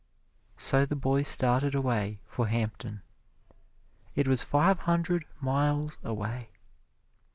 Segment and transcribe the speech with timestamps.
[0.57, 3.03] So the boy started away for Hampton.
[4.15, 6.49] It was five hundred miles away.